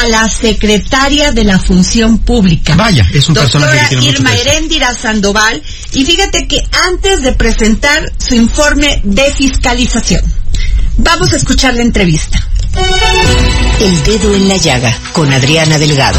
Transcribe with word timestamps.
a 0.00 0.08
la 0.08 0.28
secretaria 0.28 1.32
de 1.32 1.44
la 1.44 1.58
Función 1.58 2.18
Pública. 2.18 2.74
Vaya, 2.74 3.06
es 3.12 3.28
un 3.28 3.34
doctora 3.34 3.66
personaje 3.66 3.80
que 3.80 3.88
tiene 3.88 4.06
mucho 4.06 4.18
Irma 4.18 4.30
peso. 4.30 4.48
Heréndira 4.48 4.94
Sandoval. 4.94 5.62
Y 5.92 6.04
fíjate 6.04 6.48
que 6.48 6.62
antes 6.88 7.22
de 7.22 7.32
presentar 7.32 8.12
su 8.18 8.34
informe 8.34 9.00
de 9.04 9.32
fiscalización, 9.34 10.22
vamos 10.98 11.32
a 11.32 11.36
escuchar 11.36 11.74
la 11.74 11.82
entrevista. 11.82 12.44
El 13.80 14.02
dedo 14.02 14.34
en 14.34 14.48
la 14.48 14.56
llaga 14.56 14.96
con 15.12 15.32
Adriana 15.32 15.78
Delgado. 15.78 16.18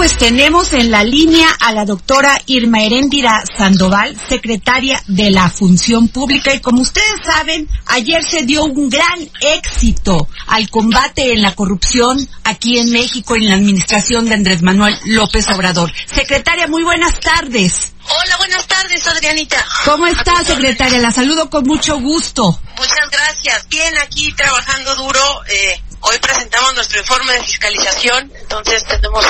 Pues 0.00 0.16
tenemos 0.16 0.72
en 0.72 0.90
la 0.90 1.04
línea 1.04 1.46
a 1.60 1.72
la 1.72 1.84
doctora 1.84 2.40
Irma 2.46 2.80
Heréndira 2.82 3.44
Sandoval, 3.58 4.18
secretaria 4.30 5.02
de 5.06 5.30
la 5.30 5.50
Función 5.50 6.08
Pública. 6.08 6.54
Y 6.54 6.60
como 6.60 6.80
ustedes 6.80 7.20
saben, 7.22 7.68
ayer 7.84 8.24
se 8.24 8.44
dio 8.44 8.64
un 8.64 8.88
gran 8.88 9.30
éxito 9.42 10.26
al 10.46 10.70
combate 10.70 11.34
en 11.34 11.42
la 11.42 11.54
corrupción 11.54 12.26
aquí 12.44 12.78
en 12.78 12.90
México 12.90 13.36
en 13.36 13.50
la 13.50 13.56
administración 13.56 14.24
de 14.24 14.36
Andrés 14.36 14.62
Manuel 14.62 14.98
López 15.04 15.46
Obrador. 15.50 15.92
Secretaria, 16.10 16.66
muy 16.66 16.82
buenas 16.82 17.20
tardes. 17.20 17.92
Hola, 18.02 18.38
buenas 18.38 18.66
tardes, 18.66 19.06
Adrianita. 19.06 19.62
¿Cómo 19.84 20.06
está, 20.06 20.42
secretaria? 20.46 20.98
La 20.98 21.12
saludo 21.12 21.50
con 21.50 21.64
mucho 21.64 22.00
gusto. 22.00 22.58
Muchas 22.78 23.10
gracias. 23.10 23.68
Bien, 23.68 23.98
aquí 23.98 24.32
trabajando 24.32 24.96
duro. 24.96 25.42
Eh, 25.46 25.78
hoy 26.00 26.16
presentamos 26.20 26.74
nuestro 26.74 27.00
informe 27.00 27.34
de 27.34 27.42
fiscalización, 27.42 28.32
entonces 28.40 28.82
tenemos 28.86 29.26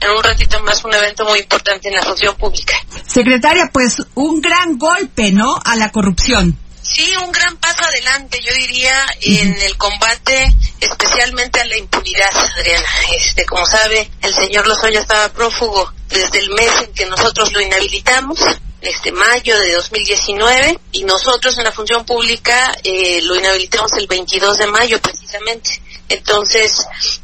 en 0.00 0.10
un 0.10 0.22
ratito 0.22 0.60
más 0.60 0.84
un 0.84 0.94
evento 0.94 1.24
muy 1.24 1.40
importante 1.40 1.88
en 1.88 1.94
la 1.94 2.02
función 2.02 2.34
pública. 2.36 2.76
Secretaria, 3.06 3.70
pues 3.72 4.02
un 4.14 4.40
gran 4.40 4.78
golpe, 4.78 5.30
¿no? 5.32 5.56
A 5.64 5.76
la 5.76 5.90
corrupción. 5.90 6.56
Sí, 6.82 7.12
un 7.22 7.30
gran 7.30 7.56
paso 7.58 7.84
adelante, 7.84 8.40
yo 8.42 8.52
diría, 8.54 9.06
en 9.20 9.60
el 9.60 9.76
combate 9.76 10.54
especialmente 10.80 11.60
a 11.60 11.64
la 11.66 11.76
impunidad, 11.76 12.30
Adriana. 12.56 12.88
Este, 13.16 13.44
como 13.44 13.66
sabe, 13.66 14.10
el 14.22 14.34
señor 14.34 14.66
Lozoya 14.66 15.00
estaba 15.00 15.28
prófugo 15.28 15.92
desde 16.08 16.38
el 16.38 16.50
mes 16.50 16.70
en 16.82 16.92
que 16.92 17.06
nosotros 17.06 17.52
lo 17.52 17.60
inhabilitamos, 17.60 18.40
este 18.80 19.12
mayo 19.12 19.58
de 19.60 19.74
2019, 19.74 20.80
y 20.92 21.04
nosotros 21.04 21.56
en 21.58 21.64
la 21.64 21.72
función 21.72 22.04
pública 22.04 22.74
eh, 22.82 23.20
lo 23.22 23.36
inhabilitamos 23.36 23.92
el 23.98 24.06
22 24.06 24.58
de 24.58 24.66
mayo 24.66 25.00
precisamente. 25.00 25.82
Entonces, 26.10 26.72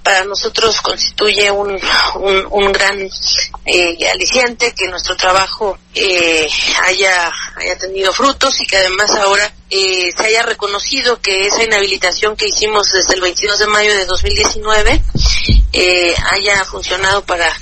para 0.05 0.25
nosotros 0.25 0.81
constituye 0.81 1.51
un, 1.51 1.79
un, 2.21 2.47
un 2.51 2.73
gran 2.73 3.01
eh, 3.67 4.09
aliciente 4.13 4.73
que 4.75 4.87
nuestro 4.87 5.17
trabajo 5.17 5.77
eh, 5.93 6.49
haya, 6.85 7.33
haya 7.57 7.77
tenido 7.79 8.13
frutos 8.13 8.61
y 8.61 8.67
que 8.67 8.77
además 8.77 9.11
ahora 9.17 9.53
eh, 9.71 10.13
se 10.17 10.25
haya 10.25 10.43
reconocido 10.43 11.21
que 11.21 11.47
esa 11.47 11.65
inhabilitación 11.65 12.37
que 12.37 12.47
hicimos 12.47 12.93
desde 12.93 13.15
el 13.15 13.23
22 13.23 13.59
de 13.59 13.67
mayo 13.67 13.93
de 13.93 14.07
2019 14.07 15.03
eh, 15.73 16.15
haya 16.31 16.65
funcionado 16.65 17.25
para 17.25 17.53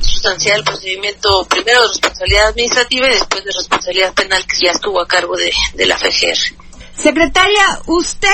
sustanciar 0.00 0.58
el 0.58 0.64
procedimiento 0.64 1.44
primero 1.44 1.82
de 1.82 1.88
responsabilidad 1.88 2.48
administrativa 2.48 3.06
y 3.06 3.12
después 3.12 3.44
de 3.44 3.52
responsabilidad 3.52 4.14
penal 4.14 4.44
que 4.46 4.66
ya 4.66 4.72
estuvo 4.72 5.00
a 5.00 5.06
cargo 5.06 5.36
de, 5.36 5.52
de 5.74 5.86
la 5.86 5.96
FGR. 5.96 6.56
Secretaria, 6.96 7.80
usted 7.86 8.28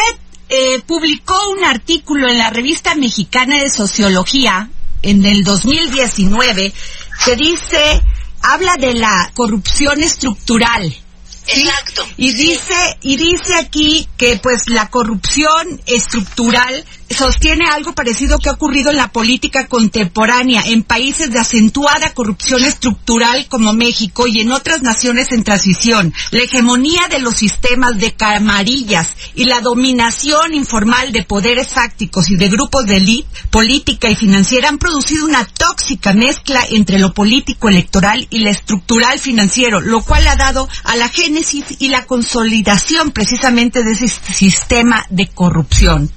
eh, 0.49 0.81
publicó 0.87 1.35
un 1.51 1.65
artículo 1.65 2.29
en 2.29 2.39
la 2.39 2.51
revista 2.51 2.95
mexicana 2.95 3.59
de 3.59 3.71
sociología 3.71 4.71
en 5.03 5.25
el 5.25 5.45
2019 5.45 6.73
que 7.25 7.37
dice, 7.37 8.03
habla 8.43 8.77
de 8.77 8.95
la 8.95 9.31
corrupción 9.35 10.03
estructural. 10.03 10.91
¿sí? 11.47 11.63
Exacto. 11.63 12.07
Y 12.17 12.33
dice, 12.33 12.99
y 13.03 13.17
dice 13.17 13.55
aquí 13.57 14.09
que 14.17 14.39
pues 14.43 14.69
la 14.69 14.89
corrupción 14.89 15.81
estructural 15.87 16.85
sostiene 17.11 17.67
algo 17.67 17.95
parecido 17.95 18.39
que 18.39 18.49
ha 18.49 18.53
ocurrido 18.53 18.91
en 18.91 18.97
la 18.97 19.13
política 19.13 19.67
contemporánea 19.67 20.63
en 20.67 20.83
países 20.83 21.31
de 21.31 21.39
acentuada 21.39 22.13
corrupción 22.13 22.65
estructural 22.65 23.47
como 23.49 23.73
México 23.73 24.27
y 24.27 24.41
en 24.41 24.53
otras 24.53 24.83
naciones 24.83 25.33
en 25.33 25.45
transición. 25.45 26.13
La 26.31 26.43
hegemonía 26.43 27.09
de 27.09 27.19
los 27.21 27.37
sistemas 27.37 27.99
de 27.99 28.13
camarillas 28.13 29.09
y 29.35 29.45
la 29.45 29.61
dominación 29.61 30.55
informal 30.55 31.13
de 31.13 31.23
poderes 31.23 31.69
fácticos 31.69 32.31
y 32.31 32.37
de 32.37 32.49
grupos 32.49 32.87
de 32.87 32.97
élite 32.97 33.29
política 33.51 34.11
y 34.11 34.17
financiera 34.17 34.69
han 34.69 34.79
producido 34.79 35.25
una 35.25 35.45
tóxica 35.45 36.13
mezcla 36.13 36.65
entre 36.71 36.99
lo 36.99 37.15
político 37.15 37.69
electoral 37.69 38.27
y 38.31 38.39
lo 38.39 38.51
estructural 38.51 39.19
financiero, 39.19 39.81
lo 39.81 40.03
cual 40.03 40.27
ha 40.27 40.37
dado 40.37 40.69
a 40.85 40.97
la 40.97 41.09
génesis 41.09 41.65
y 41.79 41.89
la 41.89 42.05
consolidación 42.05 43.13
precisamente 43.13 43.83
de 43.83 43.93
ese 43.93 44.09
sistema 44.09 45.05
de 45.11 45.29
corrupción. 45.29 46.11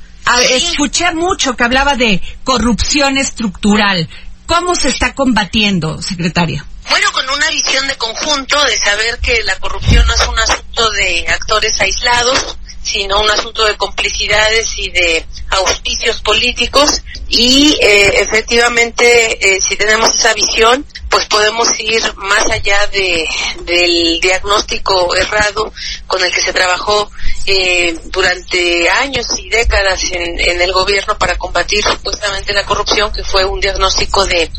Escuché 0.49 1.11
mucho 1.13 1.55
que 1.55 1.63
hablaba 1.63 1.95
de 1.95 2.21
corrupción 2.43 3.17
estructural. 3.17 4.07
¿Cómo 4.45 4.75
se 4.75 4.89
está 4.89 5.13
combatiendo, 5.13 6.01
secretaria? 6.01 6.65
Bueno, 6.89 7.11
con 7.13 7.29
una 7.29 7.49
visión 7.49 7.87
de 7.87 7.95
conjunto, 7.95 8.61
de 8.65 8.77
saber 8.77 9.19
que 9.19 9.43
la 9.43 9.57
corrupción 9.59 10.05
no 10.05 10.13
es 10.13 10.27
un 10.27 10.39
asunto 10.39 10.89
de 10.91 11.25
actores 11.29 11.79
aislados, 11.79 12.57
sino 12.83 13.21
un 13.21 13.29
asunto 13.29 13.65
de 13.65 13.77
complicidades 13.77 14.77
y 14.77 14.89
de 14.89 15.25
auspicios 15.51 16.21
políticos. 16.21 17.01
Y 17.29 17.77
eh, 17.81 18.21
efectivamente, 18.21 19.55
eh, 19.55 19.61
si 19.61 19.75
tenemos 19.77 20.13
esa 20.15 20.33
visión, 20.33 20.85
pues 21.09 21.25
podemos 21.27 21.67
ir 21.79 22.01
más 22.15 22.49
allá 22.49 22.87
de, 22.87 23.27
del 23.63 24.19
diagnóstico 24.19 25.15
errado 25.15 25.71
con 26.07 26.23
el 26.23 26.31
que 26.31 26.41
se 26.41 26.53
trabajó 26.53 27.09
eh, 27.45 27.97
durante 28.05 28.89
años 28.89 29.25
y 29.37 29.49
décadas 29.49 30.03
en, 30.11 30.39
en 30.39 30.61
el 30.61 30.71
gobierno 30.71 31.17
para 31.17 31.37
combatir 31.37 31.83
supuestamente 31.83 32.53
la 32.53 32.65
corrupción, 32.65 33.11
que 33.11 33.23
fue 33.23 33.43
un 33.45 33.59
diagnóstico 33.59 34.25
de, 34.25 34.49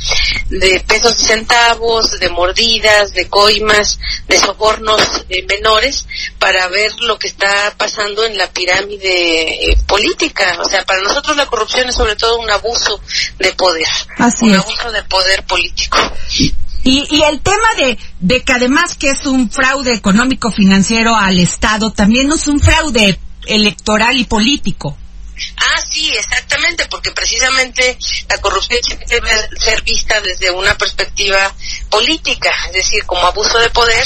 de 0.48 0.80
pesos 0.80 1.14
y 1.20 1.24
centavos, 1.24 2.18
de 2.18 2.28
mordidas, 2.28 3.12
de 3.14 3.28
coimas, 3.28 3.98
de 4.28 4.38
sobornos 4.38 5.24
eh, 5.28 5.44
menores, 5.48 6.06
para 6.38 6.68
ver 6.68 6.92
lo 7.00 7.18
que 7.18 7.28
está 7.28 7.74
pasando 7.76 8.24
en 8.24 8.36
la 8.36 8.50
pirámide 8.50 9.70
eh, 9.70 9.76
política. 9.86 10.58
O 10.60 10.64
sea, 10.68 10.84
para 10.84 11.00
nosotros 11.02 11.36
la 11.36 11.46
corrupción 11.46 11.88
es 11.88 11.94
sobre 11.94 12.16
todo 12.16 12.38
un 12.38 12.50
abuso 12.50 13.00
de 13.38 13.52
poder, 13.52 13.86
Así 14.18 14.46
un 14.46 14.52
es. 14.54 14.58
abuso 14.58 14.90
de 14.92 15.02
poder 15.04 15.44
político. 15.44 15.98
Y, 16.84 17.06
y 17.10 17.22
el 17.22 17.40
tema 17.40 17.74
de, 17.78 17.98
de 18.20 18.42
que 18.42 18.52
además 18.52 18.96
que 18.96 19.10
es 19.10 19.26
un 19.26 19.50
fraude 19.50 19.92
económico 19.92 20.50
financiero 20.50 21.14
al 21.14 21.38
Estado, 21.38 21.90
también 21.92 22.30
es 22.32 22.48
un 22.48 22.60
fraude 22.60 23.18
electoral 23.46 24.18
y 24.18 24.24
político. 24.24 24.96
Ah, 25.56 25.80
sí, 25.88 26.12
exactamente, 26.14 26.86
porque 26.86 27.10
precisamente 27.10 27.96
la 28.28 28.38
corrupción 28.38 28.80
debe 29.08 29.30
ser 29.58 29.82
vista 29.82 30.20
desde 30.20 30.50
una 30.50 30.76
perspectiva 30.76 31.54
política, 31.88 32.50
es 32.66 32.72
decir, 32.74 33.04
como 33.06 33.26
abuso 33.26 33.58
de 33.58 33.70
poder, 33.70 34.04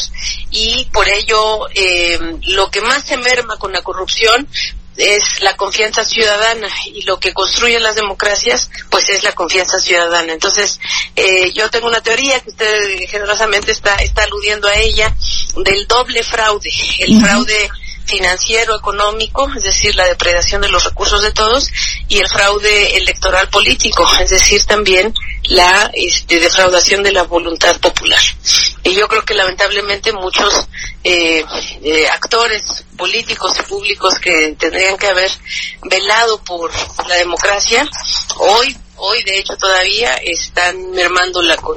y 0.50 0.86
por 0.92 1.08
ello 1.08 1.68
eh, 1.74 2.18
lo 2.42 2.70
que 2.70 2.80
más 2.80 3.04
se 3.04 3.16
merma 3.16 3.56
con 3.58 3.72
la 3.72 3.82
corrupción 3.82 4.48
es 4.96 5.42
la 5.42 5.56
confianza 5.56 6.04
ciudadana 6.04 6.68
y 6.86 7.02
lo 7.02 7.18
que 7.18 7.32
construyen 7.32 7.82
las 7.82 7.96
democracias 7.96 8.70
pues 8.90 9.08
es 9.08 9.24
la 9.24 9.32
confianza 9.32 9.78
ciudadana. 9.78 10.32
Entonces 10.32 10.80
eh, 11.14 11.52
yo 11.52 11.70
tengo 11.70 11.86
una 11.86 12.02
teoría 12.02 12.40
que 12.40 12.50
usted 12.50 13.08
generosamente 13.08 13.72
está 13.72 13.96
está 13.96 14.24
aludiendo 14.24 14.68
a 14.68 14.76
ella 14.76 15.14
del 15.56 15.86
doble 15.86 16.22
fraude 16.22 16.70
el 16.98 17.20
fraude 17.20 17.70
financiero, 18.06 18.76
económico, 18.76 19.50
es 19.56 19.62
decir, 19.62 19.94
la 19.94 20.06
depredación 20.06 20.62
de 20.62 20.68
los 20.68 20.84
recursos 20.84 21.22
de 21.22 21.32
todos, 21.32 21.70
y 22.08 22.18
el 22.18 22.28
fraude 22.28 22.96
electoral 22.96 23.48
político, 23.48 24.08
es 24.20 24.30
decir, 24.30 24.64
también 24.64 25.12
la 25.44 25.90
este, 25.92 26.40
defraudación 26.40 27.02
de 27.02 27.12
la 27.12 27.24
voluntad 27.24 27.78
popular. 27.80 28.20
Y 28.82 28.94
yo 28.94 29.08
creo 29.08 29.24
que 29.24 29.34
lamentablemente 29.34 30.12
muchos 30.12 30.68
eh, 31.04 31.44
eh, 31.82 32.08
actores 32.08 32.84
políticos 32.96 33.54
y 33.58 33.62
públicos 33.62 34.14
que 34.18 34.54
tendrían 34.58 34.96
que 34.96 35.08
haber 35.08 35.30
velado 35.82 36.42
por 36.42 36.70
la 37.08 37.16
democracia, 37.16 37.88
hoy 38.36 38.76
hoy 38.98 39.22
de 39.24 39.38
hecho 39.38 39.56
todavía 39.56 40.14
están 40.22 40.90
mermándola 40.92 41.56
con 41.56 41.76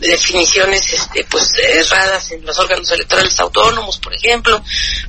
definiciones 0.00 0.92
este, 0.92 1.24
pues 1.24 1.52
erradas 1.58 2.30
en 2.32 2.44
los 2.44 2.58
órganos 2.58 2.90
electorales 2.90 3.38
autónomos, 3.40 3.98
por 3.98 4.14
ejemplo, 4.14 4.62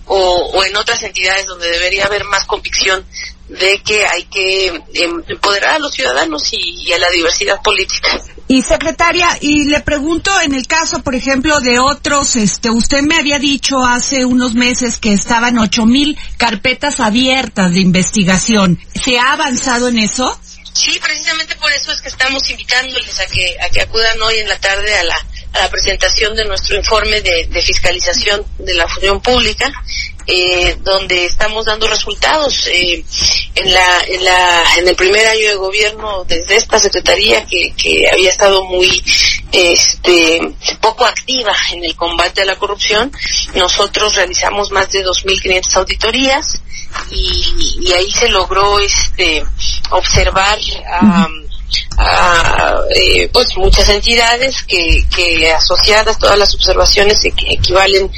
o, 0.05 0.63
en 0.63 0.75
otras 0.75 1.01
entidades 1.03 1.45
donde 1.45 1.69
debería 1.69 2.05
haber 2.05 2.23
más 2.25 2.45
convicción 2.45 3.05
de 3.49 3.81
que 3.81 4.05
hay 4.05 4.23
que 4.25 4.67
em, 4.67 5.23
empoderar 5.27 5.75
a 5.75 5.79
los 5.79 5.93
ciudadanos 5.93 6.51
y, 6.51 6.91
a 6.91 6.97
la 6.97 7.09
diversidad 7.09 7.61
política. 7.61 8.09
Y 8.49 8.61
secretaria, 8.61 9.37
y 9.41 9.65
le 9.65 9.81
pregunto 9.81 10.31
en 10.41 10.53
el 10.53 10.67
caso, 10.67 11.01
por 11.01 11.15
ejemplo, 11.15 11.59
de 11.59 11.79
otros, 11.79 12.35
este, 12.35 12.69
usted 12.69 13.01
me 13.01 13.17
había 13.17 13.39
dicho 13.39 13.85
hace 13.85 14.25
unos 14.25 14.53
meses 14.53 14.99
que 14.99 15.13
estaban 15.13 15.57
ocho 15.59 15.85
mil 15.85 16.17
carpetas 16.37 16.99
abiertas 16.99 17.73
de 17.73 17.79
investigación. 17.79 18.79
¿Se 19.03 19.17
ha 19.17 19.33
avanzado 19.33 19.89
en 19.89 19.99
eso? 19.99 20.39
Sí, 20.77 20.99
precisamente 21.01 21.55
por 21.55 21.71
eso 21.73 21.91
es 21.91 22.01
que 22.01 22.07
estamos 22.07 22.47
invitándoles 22.51 23.19
a 23.19 23.25
que, 23.25 23.57
a 23.59 23.67
que 23.69 23.81
acudan 23.81 24.21
hoy 24.21 24.37
en 24.37 24.47
la 24.47 24.59
tarde 24.59 24.93
a 24.93 25.03
la, 25.05 25.15
a 25.53 25.59
la 25.61 25.69
presentación 25.71 26.35
de 26.35 26.45
nuestro 26.45 26.77
informe 26.77 27.19
de, 27.21 27.47
de 27.47 27.61
fiscalización 27.63 28.45
de 28.59 28.75
la 28.75 28.87
función 28.87 29.19
pública, 29.19 29.73
eh, 30.27 30.77
donde 30.81 31.25
estamos 31.25 31.65
dando 31.65 31.87
resultados 31.87 32.67
eh, 32.67 33.03
en 33.55 33.73
la, 33.73 34.01
en 34.07 34.23
la, 34.23 34.63
en 34.77 34.87
el 34.87 34.95
primer 34.95 35.25
año 35.25 35.49
de 35.49 35.55
gobierno 35.55 36.25
desde 36.25 36.57
esta 36.57 36.77
secretaría 36.77 37.43
que, 37.47 37.73
que 37.75 38.07
había 38.11 38.29
estado 38.29 38.63
muy, 38.65 39.03
este, 39.51 40.39
poco 40.79 41.05
activa 41.05 41.55
en 41.73 41.85
el 41.85 41.95
combate 41.95 42.43
a 42.43 42.45
la 42.45 42.55
corrupción. 42.55 43.11
Nosotros 43.55 44.13
realizamos 44.13 44.69
más 44.69 44.91
de 44.91 45.03
2.500 45.03 45.75
auditorías 45.75 46.61
y, 47.11 47.77
y 47.81 47.91
ahí 47.93 48.11
se 48.11 48.29
logró, 48.29 48.79
este, 48.79 49.43
observar 49.91 50.57
a, 50.89 51.27
eh, 52.95 53.29
pues 53.33 53.57
muchas 53.57 53.89
entidades 53.89 54.63
que, 54.63 55.05
que 55.13 55.51
asociadas 55.51 56.17
todas 56.17 56.37
las 56.37 56.53
observaciones 56.55 57.23
equivalen 57.25 58.09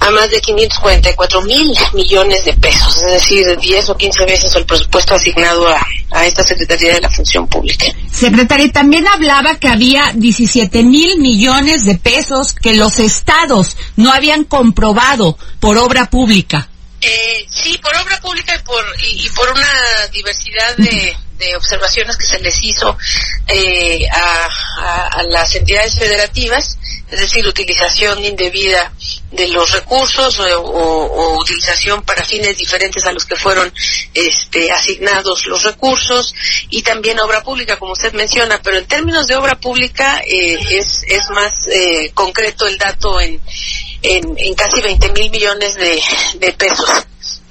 a 0.00 0.10
más 0.10 0.30
de 0.30 0.40
544 0.40 1.42
mil 1.42 1.72
millones 1.92 2.44
de 2.44 2.52
pesos, 2.54 3.02
es 3.02 3.12
decir, 3.12 3.44
10 3.58 3.90
o 3.90 3.96
15 3.96 4.24
veces 4.26 4.54
el 4.54 4.64
presupuesto 4.64 5.14
asignado 5.14 5.66
a, 5.68 5.84
a 6.12 6.26
esta 6.26 6.42
Secretaría 6.42 6.94
de 6.94 7.00
la 7.00 7.10
Función 7.10 7.46
Pública. 7.48 7.86
Secretaria, 8.10 8.70
también 8.70 9.06
hablaba 9.08 9.56
que 9.56 9.68
había 9.68 10.12
17 10.14 10.84
mil 10.84 11.18
millones 11.18 11.84
de 11.84 11.96
pesos 11.96 12.52
que 12.52 12.74
los 12.74 12.98
estados 13.00 13.76
no 13.96 14.12
habían 14.12 14.44
comprobado 14.44 15.36
por 15.58 15.78
obra 15.78 16.10
pública. 16.10 16.68
Eh, 17.00 17.46
sí, 17.48 17.78
por 17.78 17.94
obra 17.94 18.20
pública 18.20 18.56
y 18.56 18.58
por, 18.64 18.84
y, 19.04 19.28
por 19.30 19.48
una 19.50 20.06
diversidad 20.12 20.76
de, 20.76 21.16
de, 21.38 21.56
observaciones 21.56 22.16
que 22.16 22.26
se 22.26 22.40
les 22.40 22.60
hizo 22.64 22.98
eh, 23.46 24.04
a, 24.10 24.48
a, 25.12 25.22
las 25.22 25.54
entidades 25.54 25.96
federativas, 25.96 26.76
es 27.08 27.20
decir, 27.20 27.46
utilización 27.46 28.24
indebida 28.24 28.92
de 29.30 29.46
los 29.46 29.70
recursos 29.70 30.40
o, 30.40 30.60
o, 30.60 31.38
utilización 31.38 32.02
para 32.02 32.24
fines 32.24 32.56
diferentes 32.56 33.04
a 33.04 33.12
los 33.12 33.24
que 33.26 33.36
fueron 33.36 33.72
este, 34.14 34.72
asignados 34.72 35.46
los 35.46 35.62
recursos 35.62 36.34
y 36.68 36.82
también 36.82 37.20
obra 37.20 37.44
pública, 37.44 37.78
como 37.78 37.92
usted 37.92 38.12
menciona, 38.12 38.60
pero 38.60 38.78
en 38.78 38.86
términos 38.86 39.28
de 39.28 39.36
obra 39.36 39.54
pública 39.54 40.20
eh, 40.26 40.58
es, 40.70 41.04
es 41.06 41.30
más 41.30 41.68
eh, 41.68 42.10
concreto 42.12 42.66
el 42.66 42.76
dato 42.76 43.20
en 43.20 43.40
en, 44.02 44.34
en 44.36 44.54
casi 44.54 44.80
20 44.80 45.12
mil 45.12 45.30
millones 45.30 45.74
de, 45.74 46.00
de 46.38 46.52
pesos 46.52 46.88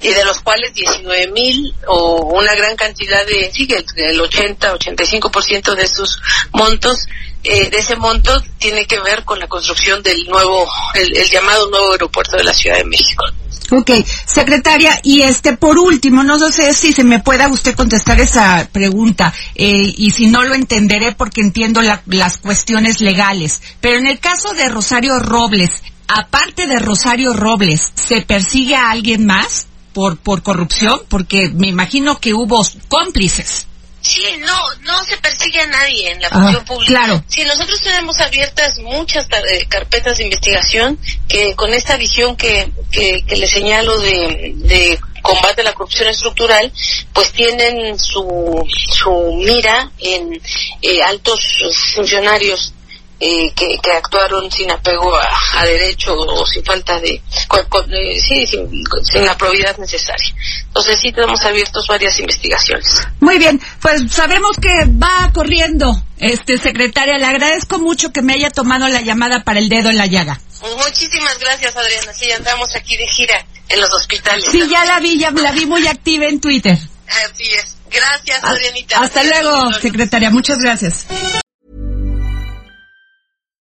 y 0.00 0.08
de 0.08 0.24
los 0.24 0.40
cuales 0.40 0.72
19 0.74 1.32
mil 1.32 1.74
o 1.86 2.22
una 2.38 2.54
gran 2.54 2.76
cantidad 2.76 3.26
de, 3.26 3.50
sí, 3.52 3.68
el, 3.96 4.20
80, 4.20 4.74
85% 4.74 5.74
de 5.74 5.82
esos 5.82 6.20
montos, 6.52 7.06
eh, 7.42 7.68
de 7.68 7.78
ese 7.78 7.96
monto 7.96 8.40
tiene 8.58 8.86
que 8.86 9.00
ver 9.00 9.24
con 9.24 9.38
la 9.38 9.48
construcción 9.48 10.02
del 10.02 10.24
nuevo, 10.28 10.68
el, 10.94 11.28
llamado 11.28 11.68
nuevo 11.70 11.92
aeropuerto 11.92 12.36
de 12.36 12.44
la 12.44 12.54
Ciudad 12.54 12.76
de 12.78 12.84
México. 12.84 13.24
Ok, 13.70 13.90
secretaria, 14.24 14.98
y 15.02 15.22
este, 15.22 15.54
por 15.56 15.78
último, 15.78 16.22
no 16.22 16.38
sé 16.50 16.72
si 16.72 16.94
se 16.94 17.04
me 17.04 17.18
pueda 17.18 17.48
usted 17.48 17.74
contestar 17.74 18.18
esa 18.18 18.66
pregunta, 18.72 19.34
eh, 19.54 19.92
y 19.94 20.10
si 20.10 20.28
no 20.28 20.42
lo 20.42 20.54
entenderé 20.54 21.12
porque 21.12 21.42
entiendo 21.42 21.82
las 21.82 22.38
cuestiones 22.38 23.02
legales, 23.02 23.60
pero 23.80 23.98
en 23.98 24.06
el 24.06 24.20
caso 24.20 24.54
de 24.54 24.70
Rosario 24.70 25.18
Robles, 25.18 25.82
aparte 26.08 26.66
de 26.66 26.78
Rosario 26.78 27.32
Robles, 27.32 27.92
¿se 27.94 28.22
persigue 28.22 28.74
a 28.74 28.90
alguien 28.90 29.26
más 29.26 29.68
por, 29.92 30.18
por 30.18 30.42
corrupción? 30.42 31.00
Porque 31.08 31.50
me 31.50 31.68
imagino 31.68 32.18
que 32.18 32.34
hubo 32.34 32.66
cómplices. 32.88 33.66
Sí, 34.00 34.24
no, 34.38 34.74
no 34.82 35.04
se 35.04 35.16
persigue 35.18 35.60
a 35.60 35.66
nadie 35.66 36.12
en 36.12 36.22
la 36.22 36.30
función 36.30 36.64
pública. 36.64 36.92
Claro. 36.92 37.22
Sí, 37.28 37.44
nosotros 37.44 37.80
tenemos 37.82 38.18
abiertas 38.20 38.78
muchas 38.78 39.26
eh, 39.26 39.66
carpetas 39.68 40.18
de 40.18 40.24
investigación 40.24 40.98
que 41.28 41.54
con 41.56 41.74
esta 41.74 41.96
visión 41.96 42.36
que, 42.36 42.72
que, 42.90 43.22
le 43.28 43.46
señalo 43.46 43.98
de, 43.98 44.54
de 44.56 45.00
combate 45.20 45.60
a 45.60 45.64
la 45.64 45.74
corrupción 45.74 46.08
estructural, 46.08 46.72
pues 47.12 47.32
tienen 47.32 47.98
su, 47.98 48.64
su 48.94 49.34
mira 49.44 49.90
en 49.98 50.40
eh, 50.80 51.02
altos 51.02 51.40
funcionarios 51.94 52.72
eh, 53.20 53.52
que, 53.54 53.78
que, 53.82 53.92
actuaron 53.92 54.50
sin 54.50 54.70
apego 54.70 55.12
a, 55.14 55.64
derecho 55.64 56.14
o 56.16 56.46
sin 56.46 56.64
falta 56.64 57.00
de, 57.00 57.14
eh, 57.14 58.20
sí, 58.20 58.46
sin, 58.46 59.24
la 59.24 59.36
probidad 59.36 59.76
necesaria. 59.78 60.34
Entonces 60.66 61.00
sí 61.00 61.12
tenemos 61.12 61.40
abiertos 61.44 61.86
varias 61.88 62.18
investigaciones. 62.20 63.00
Muy 63.20 63.38
bien, 63.38 63.60
pues 63.80 64.02
sabemos 64.10 64.56
que 64.60 64.70
va 64.86 65.30
corriendo, 65.32 66.00
este 66.18 66.58
secretaria. 66.58 67.18
Le 67.18 67.26
agradezco 67.26 67.78
mucho 67.78 68.12
que 68.12 68.22
me 68.22 68.34
haya 68.34 68.50
tomado 68.50 68.88
la 68.88 69.00
llamada 69.00 69.42
para 69.42 69.58
el 69.58 69.68
dedo 69.68 69.90
en 69.90 69.98
la 69.98 70.06
llaga. 70.06 70.40
Muchísimas 70.76 71.38
gracias, 71.38 71.76
Adriana. 71.76 72.12
Sí, 72.12 72.30
andamos 72.32 72.74
aquí 72.76 72.96
de 72.96 73.06
gira 73.06 73.44
en 73.68 73.80
los 73.80 73.92
hospitales. 73.92 74.44
Sí, 74.50 74.62
ya 74.68 74.84
la 74.84 75.00
vi, 75.00 75.18
ya 75.18 75.30
la 75.30 75.52
vi 75.52 75.66
muy 75.66 75.86
activa 75.86 76.26
en 76.26 76.40
Twitter. 76.40 76.78
Así 77.08 77.50
es. 77.50 77.76
Gracias, 77.90 78.44
Adrianita. 78.44 79.00
Hasta 79.00 79.22
luego, 79.22 79.72
secretaria. 79.80 80.30
Muchas 80.30 80.58
gracias. 80.58 81.06